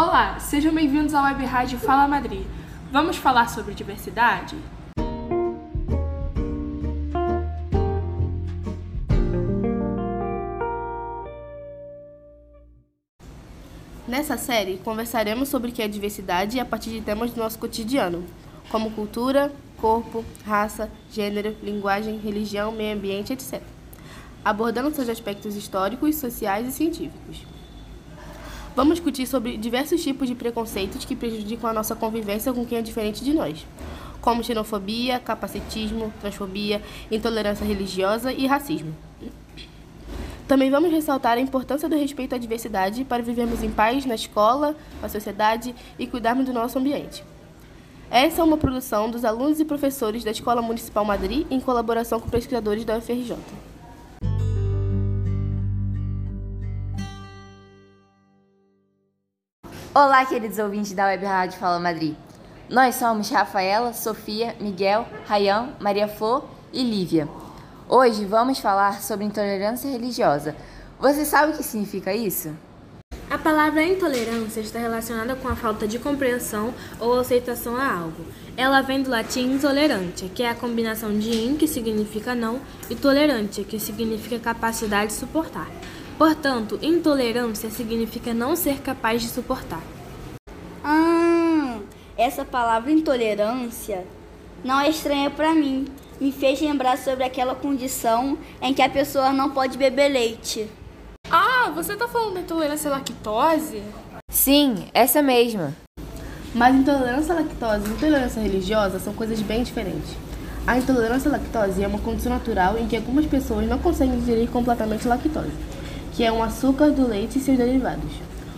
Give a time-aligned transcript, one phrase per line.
[0.00, 2.46] Olá, sejam bem-vindos ao Web Rádio Fala Madrid.
[2.92, 4.56] Vamos falar sobre diversidade?
[14.06, 18.24] Nessa série, conversaremos sobre o que é diversidade a partir de temas do nosso cotidiano,
[18.70, 23.60] como cultura, corpo, raça, gênero, linguagem, religião, meio ambiente, etc.,
[24.44, 27.57] abordando seus aspectos históricos, sociais e científicos.
[28.78, 32.80] Vamos discutir sobre diversos tipos de preconceitos que prejudicam a nossa convivência com quem é
[32.80, 33.66] diferente de nós,
[34.20, 38.94] como xenofobia, capacitismo, transfobia, intolerância religiosa e racismo.
[40.46, 44.76] Também vamos ressaltar a importância do respeito à diversidade para vivermos em paz na escola,
[45.02, 47.24] na sociedade e cuidarmos do nosso ambiente.
[48.08, 52.30] Essa é uma produção dos alunos e professores da Escola Municipal Madrid em colaboração com
[52.30, 53.34] pesquisadores da UFRJ.
[60.00, 62.14] Olá, queridos ouvintes da Web Rádio Fala Madrid.
[62.70, 67.28] Nós somos Rafaela, Sofia, Miguel, Rayan, Maria Flor e Lívia.
[67.88, 70.54] Hoje vamos falar sobre intolerância religiosa.
[71.00, 72.56] Você sabe o que significa isso?
[73.28, 78.24] A palavra intolerância está relacionada com a falta de compreensão ou aceitação a algo.
[78.56, 82.94] Ela vem do latim intolerante, que é a combinação de in, que significa não, e
[82.94, 85.66] tolerante, que significa capacidade de suportar.
[86.18, 89.80] Portanto, intolerância significa não ser capaz de suportar.
[90.82, 91.78] Ah,
[92.16, 94.04] essa palavra intolerância
[94.64, 95.86] não é estranha para mim
[96.20, 100.68] me fez lembrar sobre aquela condição em que a pessoa não pode beber leite.
[101.30, 103.80] Ah, você tá falando da intolerância à lactose?
[104.28, 105.72] Sim, essa mesma.
[106.52, 110.16] Mas intolerância à lactose e intolerância religiosa são coisas bem diferentes.
[110.66, 114.50] A intolerância à lactose é uma condição natural em que algumas pessoas não conseguem digerir
[114.50, 115.52] completamente a lactose,
[116.18, 118.10] que é um açúcar do leite e seus derivados,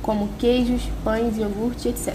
[0.00, 2.14] como queijos, pães, iogurte, etc.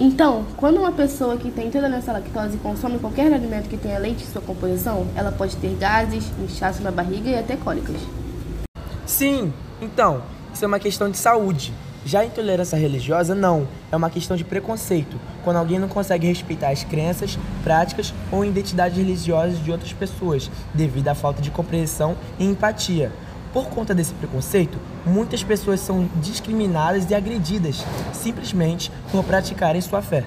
[0.00, 4.24] Então, quando uma pessoa que tem intolerância à lactose consome qualquer alimento que tenha leite
[4.24, 7.94] em sua composição, ela pode ter gases, inchaço na barriga e até cólicas.
[9.06, 10.20] Sim, então,
[10.52, 11.72] isso é uma questão de saúde.
[12.04, 13.68] Já a intolerância religiosa, não.
[13.92, 18.98] É uma questão de preconceito, quando alguém não consegue respeitar as crenças, práticas ou identidades
[18.98, 23.12] religiosas de outras pessoas, devido à falta de compreensão e empatia.
[23.52, 30.24] Por conta desse preconceito, muitas pessoas são discriminadas e agredidas simplesmente por praticarem sua fé.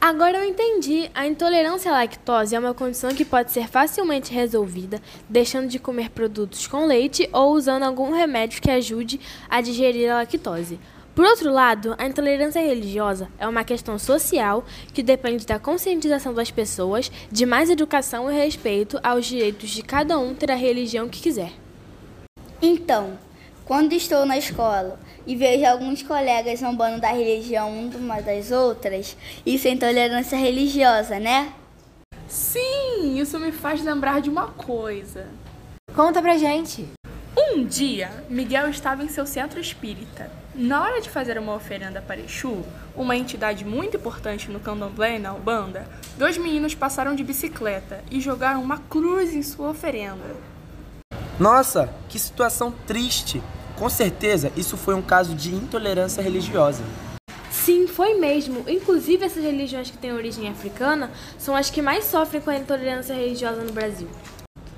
[0.00, 1.10] Agora eu entendi.
[1.14, 6.10] A intolerância à lactose é uma condição que pode ser facilmente resolvida deixando de comer
[6.10, 10.78] produtos com leite ou usando algum remédio que ajude a digerir a lactose.
[11.14, 16.50] Por outro lado, a intolerância religiosa é uma questão social que depende da conscientização das
[16.50, 21.20] pessoas, de mais educação e respeito aos direitos de cada um ter a religião que
[21.20, 21.65] quiser.
[22.60, 23.18] Então,
[23.64, 29.68] quando estou na escola e vejo alguns colegas zombando da religião uma das outras, isso
[29.68, 31.52] é intolerância religiosa, né?
[32.26, 35.26] Sim, isso me faz lembrar de uma coisa.
[35.94, 36.88] Conta pra gente.
[37.36, 40.30] Um dia, Miguel estava em seu centro espírita.
[40.54, 42.64] Na hora de fazer uma oferenda para Exu,
[42.96, 48.20] uma entidade muito importante no candomblé e na Ubanda, dois meninos passaram de bicicleta e
[48.20, 50.55] jogaram uma cruz em sua oferenda.
[51.38, 53.42] Nossa, que situação triste!
[53.76, 56.82] Com certeza, isso foi um caso de intolerância religiosa.
[57.50, 58.64] Sim, foi mesmo.
[58.66, 63.14] Inclusive, essas religiões que têm origem africana são as que mais sofrem com a intolerância
[63.14, 64.08] religiosa no Brasil.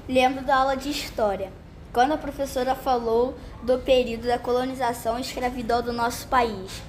[0.09, 1.53] Lembro da aula de história,
[1.93, 6.83] quando a professora falou do período da colonização e escravidão do nosso país,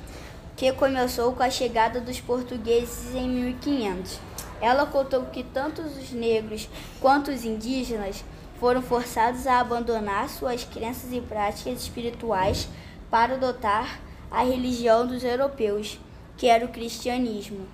[0.57, 4.19] que começou com a chegada dos portugueses em 1500.
[4.59, 6.67] Ela contou que tanto os negros
[6.99, 8.23] quanto os indígenas
[8.59, 12.67] foram forçados a abandonar suas crenças e práticas espirituais
[13.09, 13.99] para adotar
[14.29, 15.99] a religião dos europeus,
[16.37, 17.65] que era o cristianismo.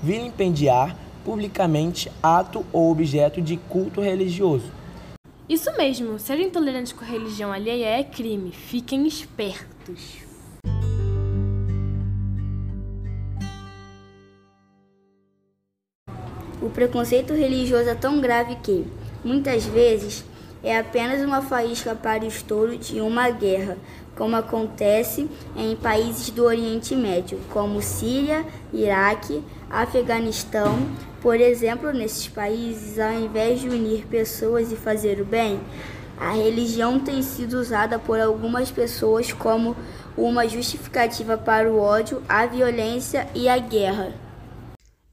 [0.02, 4.72] vilipendiar publicamente ato ou objeto de culto religioso.
[5.48, 8.52] Isso mesmo, ser intolerante com religião alheia é crime.
[8.52, 10.29] Fiquem espertos.
[16.70, 18.86] O preconceito religioso é tão grave que,
[19.24, 20.24] muitas vezes,
[20.62, 23.76] é apenas uma faísca para o estouro de uma guerra,
[24.14, 30.78] como acontece em países do Oriente Médio, como Síria, Iraque, Afeganistão.
[31.20, 35.58] Por exemplo, nesses países, ao invés de unir pessoas e fazer o bem,
[36.16, 39.74] a religião tem sido usada por algumas pessoas como
[40.16, 44.29] uma justificativa para o ódio, a violência e a guerra.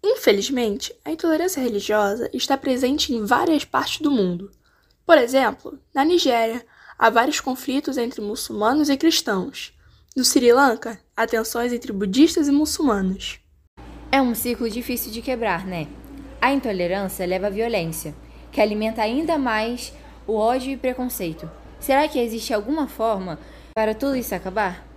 [0.09, 4.49] Infelizmente, a intolerância religiosa está presente em várias partes do mundo.
[5.05, 6.65] Por exemplo, na Nigéria,
[6.97, 9.77] há vários conflitos entre muçulmanos e cristãos.
[10.15, 13.41] No Sri Lanka, há tensões entre budistas e muçulmanos.
[14.09, 15.87] É um ciclo difícil de quebrar, né?
[16.41, 18.15] A intolerância leva à violência,
[18.49, 19.93] que alimenta ainda mais
[20.25, 21.51] o ódio e preconceito.
[21.81, 23.37] Será que existe alguma forma
[23.75, 24.87] para tudo isso acabar?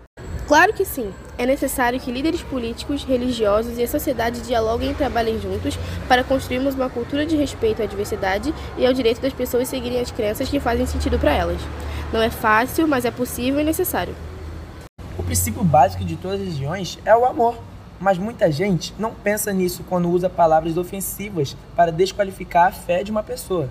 [0.51, 1.15] Claro que sim.
[1.39, 6.75] É necessário que líderes políticos, religiosos e a sociedade dialoguem e trabalhem juntos para construirmos
[6.75, 10.59] uma cultura de respeito à diversidade e ao direito das pessoas seguirem as crenças que
[10.59, 11.61] fazem sentido para elas.
[12.13, 14.13] Não é fácil, mas é possível e necessário.
[15.17, 17.57] O princípio básico de todas as religiões é o amor,
[18.01, 23.13] mas muita gente não pensa nisso quando usa palavras ofensivas para desqualificar a fé de
[23.13, 23.71] uma pessoa.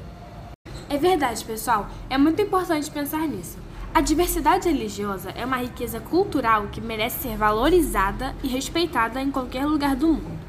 [0.89, 1.89] É verdade, pessoal.
[2.09, 3.57] É muito importante pensar nisso.
[3.93, 9.65] A diversidade religiosa é uma riqueza cultural que merece ser valorizada e respeitada em qualquer
[9.65, 10.39] lugar do mundo.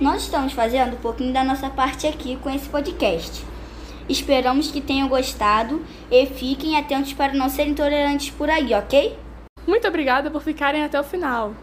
[0.00, 3.44] Nós estamos fazendo um pouquinho da nossa parte aqui com esse podcast.
[4.08, 9.18] Esperamos que tenham gostado e fiquem atentos para não serem intolerantes por aí, ok?
[9.66, 11.54] Muito obrigada por ficarem até o final.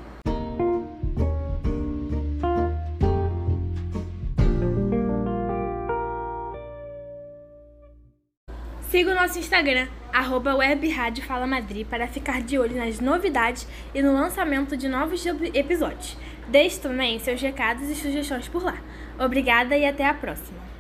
[8.90, 10.56] Siga o nosso Instagram, arroba
[11.48, 16.16] Madrid, para ficar de olho nas novidades e no lançamento de novos episódios.
[16.48, 18.78] Deixe também seus recados e sugestões por lá.
[19.20, 20.73] Obrigada e até a próxima!